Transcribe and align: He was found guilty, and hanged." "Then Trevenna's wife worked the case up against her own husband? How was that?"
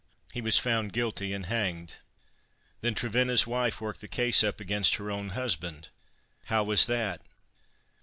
He 0.33 0.41
was 0.41 0.57
found 0.57 0.93
guilty, 0.93 1.31
and 1.31 1.45
hanged." 1.45 1.97
"Then 2.79 2.95
Trevenna's 2.95 3.45
wife 3.45 3.79
worked 3.79 4.01
the 4.01 4.07
case 4.07 4.43
up 4.43 4.59
against 4.59 4.95
her 4.95 5.11
own 5.11 5.29
husband? 5.29 5.89
How 6.45 6.63
was 6.63 6.87
that?" 6.87 7.21